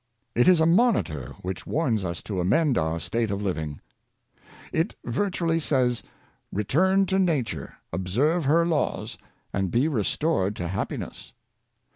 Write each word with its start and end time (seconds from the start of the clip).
It 0.33 0.47
is 0.47 0.59
a 0.59 0.65
monitor 0.65 1.35
which 1.43 1.67
warns 1.67 2.03
us 2.03 2.23
to 2.23 2.39
amend 2.41 2.75
our 2.75 2.99
state 2.99 3.29
of 3.29 3.39
living. 3.39 3.81
It 4.73 4.95
virtually 5.05 5.59
says," 5.59 6.01
Return 6.51 7.05
to 7.05 7.19
Nature, 7.19 7.75
observe 7.93 8.45
her 8.45 8.65
laws, 8.65 9.19
and 9.53 9.69
be 9.69 9.87
restored 9.87 10.55
to 10.55 10.69
happiness." 10.69 11.33